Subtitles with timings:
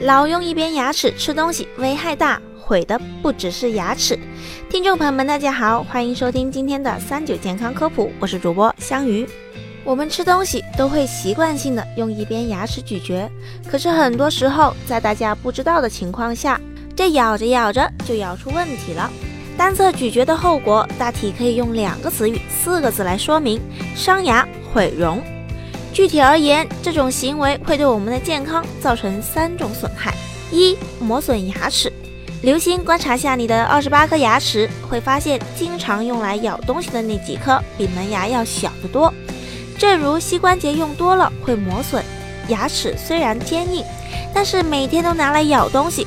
[0.00, 4.16] 老用一边牙齿吃东西，危害大，毁的不只是牙齿。
[4.70, 9.28] 听众朋友们，大家好，欢迎收听今天的三九健康科普，我是主播香鱼。
[9.82, 13.28] 我们吃东西都会习惯性的用一边牙齿咀嚼，
[13.68, 16.60] 可是很多时候在大家不知道的情况下，
[16.94, 19.10] 这咬着咬着就咬出问题了。
[19.56, 23.60] 单侧咀嚼的后果大体可以用两个词语、四个字来说明：
[23.96, 25.20] 伤牙毁容。
[25.92, 30.14] 具体而言，这种行为会对我们的健康造成三种损害：
[30.52, 31.92] 一、磨损牙齿。
[32.42, 39.12] 留心观察下你的二十八颗牙齿，会发现经常用来咬东西的那几颗比门牙要小得多。
[39.76, 42.04] 正如膝关节用多了会磨损，
[42.48, 43.84] 牙齿虽然坚硬，
[44.32, 46.06] 但是每天都拿来咬东西，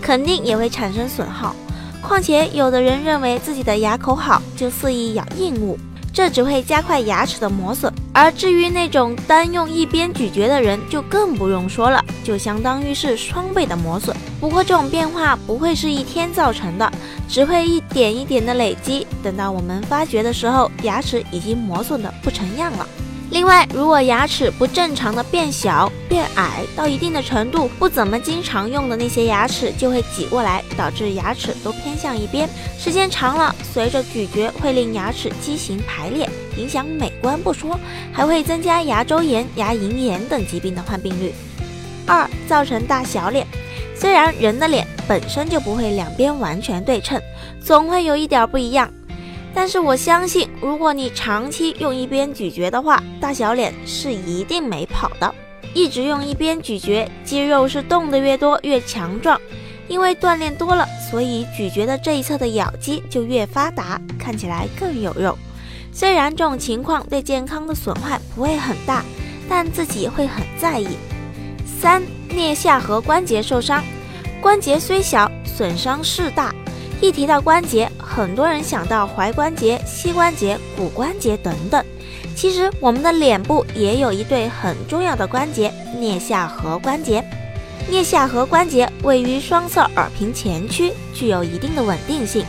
[0.00, 1.56] 肯定也会产生损耗。
[2.00, 5.76] 况且，有的人认为自己的牙口好，就肆意咬硬物。
[6.12, 14.14] 这只会加快牙齿的磨损，而至于那种单用一边咀嚼的人，就更不用说了，就相当于是双倍的磨损。
[14.38, 16.92] 不过这种变化不会是一天造成的，
[17.28, 22.86] 只会一点一点的累积，等到我们发觉的时候，牙齿已经磨损的不成样了。
[23.30, 32.46] 另外，如果牙齿不正常的变小、变矮到一定的程度，不怎么经常用的那些牙齿就会挤过来，导致牙齿都偏向一边。
[32.78, 37.78] 时间长了，随着咀嚼会令牙齿畸形排列，影响美观不说，
[38.12, 41.32] 还会增加牙周炎、牙龈炎等疾病的患病率。
[42.06, 43.46] 二、造成大小脸。
[43.94, 47.20] 虽然人的脸本身就不会两边完全对称，
[47.62, 48.92] 总会有一点不一样。
[49.54, 55.32] 但是我相信，如果你长期用一边咀嚼的话，大小脸是一定没跑的。
[55.74, 59.40] 一直用一边咀嚼，肌肉是动得越多越强壮，
[59.88, 65.38] 因为锻炼多了，所以咀嚼的这一侧的咬肌就越发达，看起来更有肉。
[65.92, 69.04] 虽然这种情况对健康的损害不会很大，
[69.48, 70.88] 但自己会很在意。
[71.80, 73.84] 三、颞下颌关节受伤，
[74.40, 76.54] 关节虽小，损伤势大。
[77.00, 81.84] 一提到关节，很多人想到踝关节、膝关节、骨关节等等。
[82.34, 87.22] 其实我们的脸部也有一对很重要的关节——颞下颌关节。
[87.90, 92.46] 颞下颌关节位于双侧耳屏前区，具有一定的稳定性。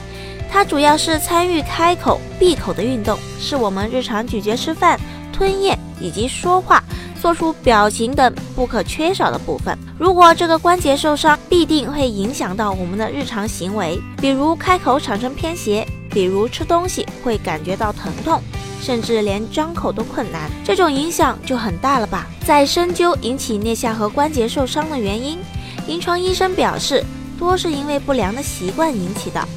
[0.54, 5.00] 它主要是参与开口、闭口的运动，是我们日常咀嚼吃饭、
[5.36, 6.84] 吞咽以及说话。
[7.20, 9.76] 做出表情等不可缺少的部分。
[9.98, 18.40] 如果这个关节受伤，必定会影响到我们的日常行为，比如开口产生偏斜，比如吃东西会感觉到疼痛，
[18.80, 20.52] 甚至连张口都困难。
[20.64, 22.28] 这种影响就很大了吧？
[22.46, 25.40] 在深究引起颞下颌关节受伤的原因，
[25.88, 27.04] 临床医生表示，
[27.40, 29.48] 多是因为不良的习惯引起的。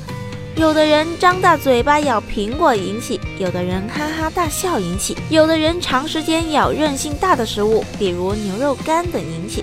[0.57, 9.63] 有的人张大嘴巴咬苹果引起，有的人哈哈大笑引起，有的人长时间咬韧性大的食物，比如牛肉干等引起，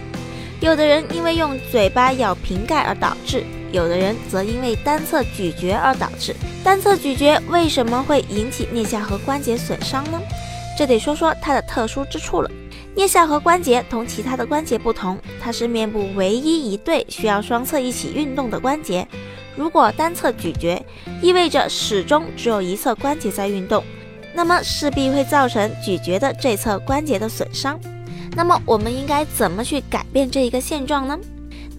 [0.59, 6.35] 有的人因为用嘴巴咬瓶盖而导致，有的人则因为单侧咀嚼而导致。
[6.63, 10.21] 单侧咀嚼为什么会引起颞下颌关节损伤呢？
[10.77, 12.51] 这得说说它的特殊之处了。
[12.95, 19.07] 颞下颌关节同其他的关节不同，它是面部唯一一对需要双侧一起运动的关节。
[19.55, 20.83] 如果单侧咀嚼，
[21.21, 23.83] 意味着始终只有一侧关节在运动，
[24.33, 27.79] 那么势必会造成咀嚼的这侧关节的损伤。
[28.35, 31.17] 那么我们应该怎么去改变这一个现状呢？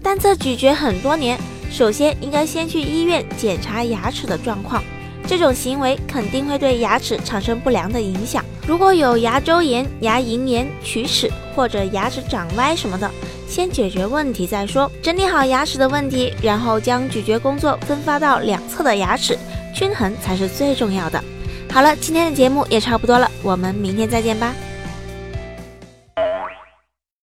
[0.01, 1.37] 单侧咀嚼很多年，
[1.69, 4.81] 首先应该先去医院检查牙齿的状况，
[5.27, 8.43] 这种行为肯定会对牙齿产生不良的影响。
[8.65, 13.11] 如果有牙周炎、牙龈炎、龋齿或者牙齿长歪什么的。
[13.55, 19.39] 先解决问题再说，整理好牙齿的问题，然后将咀嚼工作分发到两侧的牙齿，
[19.73, 21.23] 均衡才是最重要的。
[21.71, 24.53] 好了，今天的节目也差不多了，我们明天再见吧。